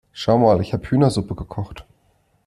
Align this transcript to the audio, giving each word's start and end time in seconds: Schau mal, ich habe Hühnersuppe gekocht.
Schau 0.13 0.39
mal, 0.39 0.61
ich 0.61 0.73
habe 0.73 0.89
Hühnersuppe 0.89 1.35
gekocht. 1.35 1.85